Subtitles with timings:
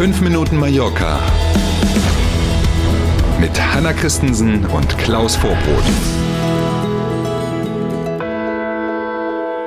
[0.00, 1.20] 5 Minuten Mallorca
[3.38, 5.84] mit Hanna Christensen und Klaus Vorbrot.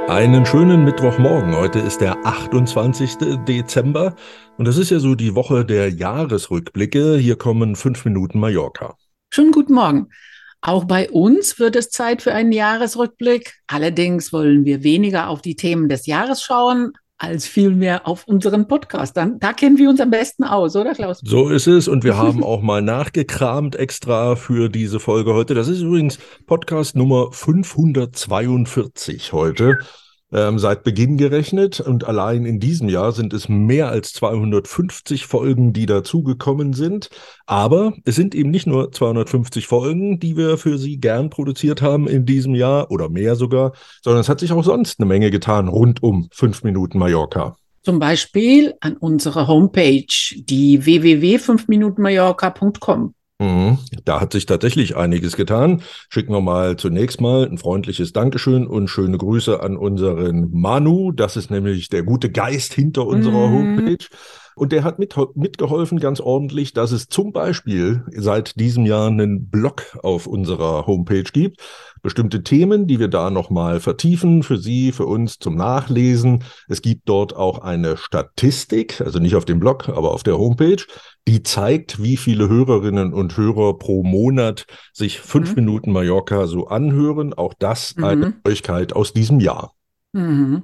[0.09, 1.55] Einen schönen Mittwochmorgen.
[1.55, 3.45] Heute ist der 28.
[3.47, 4.15] Dezember
[4.57, 7.15] und das ist ja so die Woche der Jahresrückblicke.
[7.17, 8.97] Hier kommen 5 Minuten Mallorca.
[9.29, 10.09] Schönen guten Morgen.
[10.61, 13.53] Auch bei uns wird es Zeit für einen Jahresrückblick.
[13.67, 19.15] Allerdings wollen wir weniger auf die Themen des Jahres schauen, als vielmehr auf unseren Podcast.
[19.15, 21.21] Dann, da kennen wir uns am besten aus, oder Klaus?
[21.23, 21.87] So ist es.
[21.87, 25.53] Und wir haben auch mal nachgekramt extra für diese Folge heute.
[25.53, 29.79] Das ist übrigens Podcast Nummer 542 heute
[30.33, 31.79] ähm, seit Beginn gerechnet.
[31.79, 37.09] Und allein in diesem Jahr sind es mehr als 250 Folgen, die dazugekommen sind.
[37.45, 42.07] Aber es sind eben nicht nur 250 Folgen, die wir für Sie gern produziert haben
[42.07, 45.67] in diesem Jahr oder mehr sogar, sondern es hat sich auch sonst eine Menge getan
[45.67, 47.55] rund um 5 Minuten Mallorca.
[47.83, 50.05] Zum Beispiel an unserer Homepage,
[50.35, 53.13] die www.5minutenmallorca.com.
[53.43, 53.77] Mhm.
[54.05, 55.81] Da hat sich tatsächlich einiges getan.
[56.09, 61.11] Schicken wir mal zunächst mal ein freundliches Dankeschön und schöne Grüße an unseren Manu.
[61.11, 63.53] Das ist nämlich der gute Geist hinter unserer mhm.
[63.53, 64.05] Homepage.
[64.55, 69.49] Und der hat mit, mitgeholfen ganz ordentlich, dass es zum Beispiel seit diesem Jahr einen
[69.49, 71.61] Blog auf unserer Homepage gibt.
[72.01, 76.43] Bestimmte Themen, die wir da nochmal vertiefen für Sie, für uns zum Nachlesen.
[76.67, 80.83] Es gibt dort auch eine Statistik, also nicht auf dem Blog, aber auf der Homepage,
[81.27, 85.55] die zeigt, wie viele Hörerinnen und Hörer pro Monat sich fünf mhm.
[85.55, 87.33] Minuten Mallorca so anhören.
[87.33, 88.03] Auch das mhm.
[88.03, 89.73] eine Neuigkeit aus diesem Jahr.
[90.13, 90.63] Mhm.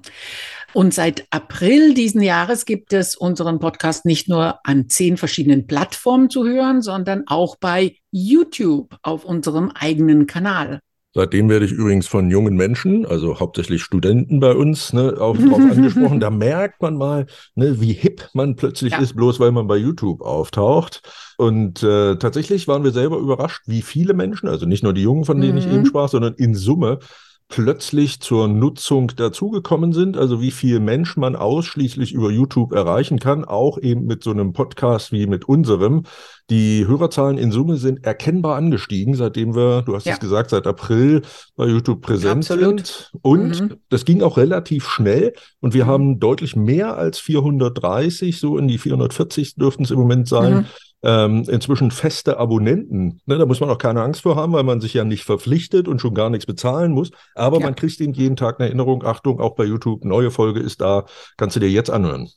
[0.73, 6.29] Und seit April diesen Jahres gibt es unseren Podcast nicht nur an zehn verschiedenen Plattformen
[6.29, 10.79] zu hören, sondern auch bei YouTube auf unserem eigenen Kanal.
[11.15, 15.59] Seitdem werde ich übrigens von jungen Menschen, also hauptsächlich Studenten bei uns, ne, auch drauf
[15.71, 16.19] angesprochen.
[16.19, 17.25] Da merkt man mal,
[17.55, 18.99] ne, wie hip man plötzlich ja.
[18.99, 21.01] ist, bloß weil man bei YouTube auftaucht.
[21.37, 25.25] Und äh, tatsächlich waren wir selber überrascht, wie viele Menschen, also nicht nur die Jungen,
[25.25, 25.57] von denen mhm.
[25.57, 26.99] ich eben sprach, sondern in Summe
[27.49, 33.43] plötzlich zur Nutzung dazugekommen sind, also wie viel Mensch man ausschließlich über YouTube erreichen kann,
[33.43, 36.03] auch eben mit so einem Podcast wie mit unserem.
[36.51, 40.13] Die Hörerzahlen in Summe sind erkennbar angestiegen, seitdem wir, du hast ja.
[40.13, 41.23] es gesagt, seit April
[41.55, 42.85] bei YouTube präsent Absolut.
[42.85, 43.11] sind.
[43.23, 43.77] Und mhm.
[43.89, 45.89] das ging auch relativ schnell und wir mhm.
[45.89, 50.53] haben deutlich mehr als 430, so in die 440 dürften es im Moment sein.
[50.53, 50.65] Mhm
[51.03, 53.21] ähm, inzwischen feste Abonnenten.
[53.25, 55.87] Ne, da muss man auch keine Angst vor haben, weil man sich ja nicht verpflichtet
[55.87, 57.11] und schon gar nichts bezahlen muss.
[57.35, 57.65] Aber ja.
[57.65, 59.05] man kriegt ihnen jeden Tag eine Erinnerung.
[59.05, 61.05] Achtung, auch bei YouTube, neue Folge ist da.
[61.37, 62.29] Kannst du dir jetzt anhören.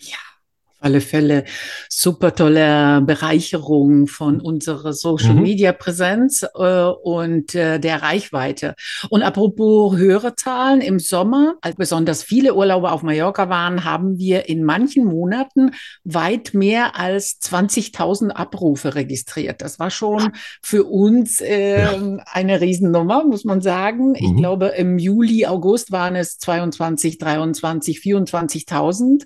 [0.00, 0.18] Ja,
[0.82, 1.44] alle Fälle
[1.88, 5.42] super tolle Bereicherung von unserer Social mhm.
[5.42, 8.74] Media Präsenz äh, und äh, der Reichweite.
[9.10, 14.64] Und apropos Hörerzahlen, im Sommer, als besonders viele Urlauber auf Mallorca waren, haben wir in
[14.64, 15.72] manchen Monaten
[16.04, 19.62] weit mehr als 20.000 Abrufe registriert.
[19.62, 20.32] Das war schon
[20.62, 22.18] für uns äh, ja.
[22.26, 24.10] eine Riesennummer, muss man sagen.
[24.10, 24.16] Mhm.
[24.16, 29.24] Ich glaube, im Juli, August waren es 22, 23, 24.000.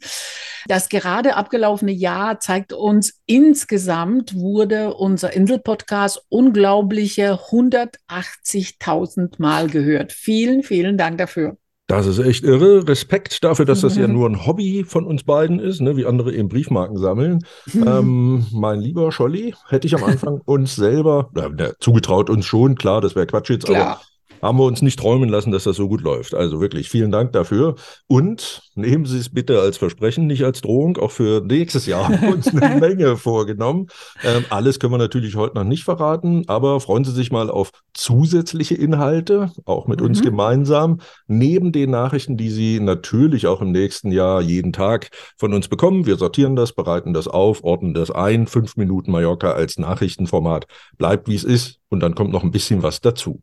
[0.69, 10.13] Das gerade abgelaufene Jahr zeigt uns, insgesamt wurde unser Insel-Podcast unglaubliche 180.000 Mal gehört.
[10.13, 11.57] Vielen, vielen Dank dafür.
[11.87, 12.89] Das ist echt irre.
[12.89, 15.97] Respekt dafür, dass das ja nur ein Hobby von uns beiden ist, ne?
[15.97, 17.45] wie andere eben Briefmarken sammeln.
[17.75, 23.01] ähm, mein lieber Scholli, hätte ich am Anfang uns selber, äh, zugetraut uns schon, klar,
[23.01, 23.87] das wäre Quatsch jetzt, klar.
[23.87, 24.01] aber
[24.47, 26.33] haben wir uns nicht träumen lassen, dass das so gut läuft.
[26.33, 27.75] Also wirklich vielen Dank dafür.
[28.07, 30.99] Und nehmen Sie es bitte als Versprechen, nicht als Drohung.
[30.99, 33.89] Auch für nächstes Jahr haben wir uns eine Menge vorgenommen.
[34.23, 37.73] Ähm, alles können wir natürlich heute noch nicht verraten, aber freuen Sie sich mal auf
[37.93, 40.07] zusätzliche Inhalte, auch mit mhm.
[40.07, 45.55] uns gemeinsam, neben den Nachrichten, die Sie natürlich auch im nächsten Jahr jeden Tag von
[45.55, 46.07] uns bekommen.
[46.07, 48.47] Wir sortieren das, bereiten das auf, ordnen das ein.
[48.47, 50.67] Fünf Minuten Mallorca als Nachrichtenformat
[50.99, 51.81] bleibt, wie es ist.
[51.89, 53.41] Und dann kommt noch ein bisschen was dazu.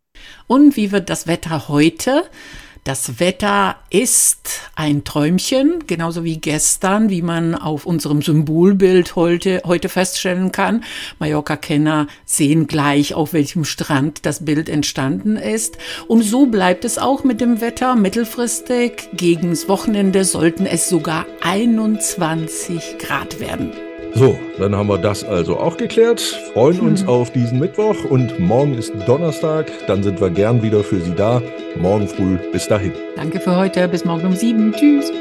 [0.48, 2.24] Und wie wird das Wetter heute?
[2.84, 9.88] Das Wetter ist ein Träumchen, genauso wie gestern, wie man auf unserem Symbolbild heute, heute
[9.88, 10.84] feststellen kann.
[11.18, 15.78] Mallorca-Kenner sehen gleich, auf welchem Strand das Bild entstanden ist.
[16.10, 19.08] Und so bleibt es auch mit dem Wetter mittelfristig.
[19.14, 23.72] Gegens Wochenende sollten es sogar 21 Grad werden.
[24.16, 26.22] So, dann haben wir das also auch geklärt.
[26.54, 27.10] Freuen uns hm.
[27.10, 29.72] auf diesen Mittwoch und morgen ist Donnerstag.
[29.88, 31.42] Dann sind wir gern wieder für Sie da.
[31.78, 32.38] Morgen früh.
[32.52, 32.94] Bis dahin.
[33.16, 33.88] Danke für heute.
[33.88, 34.72] Bis morgen um sieben.
[34.74, 35.12] Tschüss.